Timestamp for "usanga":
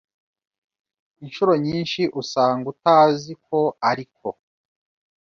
2.21-2.65